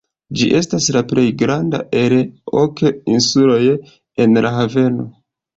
Ĝi 0.37 0.45
estas 0.59 0.87
la 0.95 1.03
plej 1.11 1.25
granda 1.41 1.81
el 2.01 2.17
ok 2.63 2.83
insuloj 3.17 3.61
en 4.27 4.43
la 4.47 4.57
haveno. 4.61 5.11